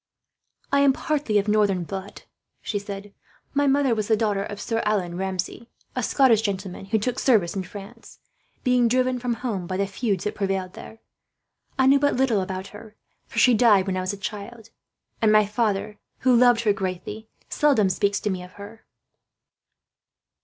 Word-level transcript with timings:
"I 0.71 0.79
am 0.79 0.93
partly 0.93 1.37
of 1.37 1.47
northern 1.47 1.83
blood," 1.83 2.23
she 2.59 2.79
said. 2.79 3.13
"My 3.53 3.67
mother 3.67 3.93
was 3.93 4.07
the 4.07 4.17
daughter 4.17 4.41
of 4.43 4.59
Sir 4.59 4.81
Allan 4.83 5.15
Ramsay, 5.15 5.69
a 5.95 6.01
Scottish 6.01 6.41
gentleman 6.41 6.85
who 6.85 6.97
took 6.97 7.19
service 7.19 7.55
in 7.55 7.61
France, 7.61 8.17
being 8.63 8.87
driven 8.87 9.19
from 9.19 9.35
home 9.35 9.67
by 9.67 9.77
the 9.77 9.85
feuds 9.85 10.23
that 10.23 10.33
prevailed 10.33 10.73
there. 10.73 11.01
I 11.77 11.85
knew 11.85 11.99
but 11.99 12.15
little 12.15 12.41
about 12.41 12.69
her, 12.69 12.95
for 13.27 13.37
she 13.37 13.53
died 13.53 13.85
when 13.85 13.95
I 13.95 14.01
was 14.01 14.11
a 14.11 14.17
child; 14.17 14.71
and 15.21 15.31
my 15.31 15.45
father, 15.45 15.99
who 16.21 16.35
loved 16.35 16.61
her 16.61 16.73
greatly, 16.73 17.29
seldom 17.49 17.87
speaks 17.87 18.19
to 18.21 18.31
me 18.31 18.41
of 18.41 18.53
her." 18.53 18.83